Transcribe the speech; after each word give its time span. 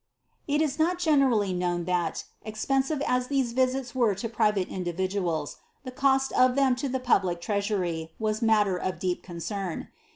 It 0.47 0.63
is 0.63 0.79
not 0.79 0.97
generally 0.97 1.53
known 1.53 1.85
that, 1.85 2.23
expensive 2.41 3.03
as 3.05 3.27
ihese 3.27 3.53
visits 3.53 3.93
were 3.93 4.15
lo 4.17 4.29
pri 4.29 4.49
vate 4.49 4.67
individuals, 4.67 5.57
the 5.83 5.91
cost 5.91 6.31
of 6.31 6.55
them 6.55 6.75
to 6.77 6.89
the 6.89 6.99
public 6.99 7.39
treasury 7.39 8.11
was 8.17 8.41
matter 8.41 8.77
of 8.77 8.97
deep 8.97 9.21
concern. 9.21 9.89